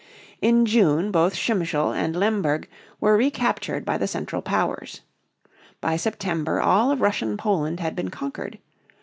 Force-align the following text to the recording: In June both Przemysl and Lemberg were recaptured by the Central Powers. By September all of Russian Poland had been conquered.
In 0.41 0.65
June 0.65 1.11
both 1.11 1.35
Przemysl 1.35 1.95
and 1.95 2.15
Lemberg 2.15 2.67
were 2.99 3.15
recaptured 3.15 3.85
by 3.85 3.99
the 3.99 4.07
Central 4.07 4.41
Powers. 4.41 5.01
By 5.79 5.95
September 5.95 6.59
all 6.59 6.89
of 6.89 7.01
Russian 7.01 7.37
Poland 7.37 7.79
had 7.79 7.95
been 7.95 8.09
conquered. 8.09 8.57